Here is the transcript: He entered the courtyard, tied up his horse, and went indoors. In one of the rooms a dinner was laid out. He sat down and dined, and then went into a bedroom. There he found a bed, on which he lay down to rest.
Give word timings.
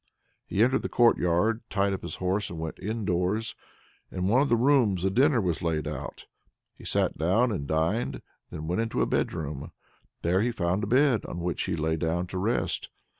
He 0.47 0.63
entered 0.63 0.81
the 0.81 0.89
courtyard, 0.89 1.61
tied 1.69 1.93
up 1.93 2.01
his 2.01 2.15
horse, 2.15 2.49
and 2.49 2.57
went 2.57 2.79
indoors. 2.79 3.53
In 4.11 4.27
one 4.27 4.41
of 4.41 4.49
the 4.49 4.55
rooms 4.55 5.05
a 5.05 5.11
dinner 5.11 5.39
was 5.39 5.61
laid 5.61 5.87
out. 5.87 6.25
He 6.73 6.85
sat 6.85 7.19
down 7.19 7.51
and 7.51 7.67
dined, 7.67 8.15
and 8.15 8.21
then 8.49 8.67
went 8.67 8.81
into 8.81 9.03
a 9.03 9.05
bedroom. 9.05 9.71
There 10.23 10.41
he 10.41 10.51
found 10.51 10.83
a 10.83 10.87
bed, 10.87 11.23
on 11.27 11.39
which 11.41 11.61
he 11.65 11.75
lay 11.75 11.97
down 11.97 12.25
to 12.33 12.39
rest. 12.39 12.89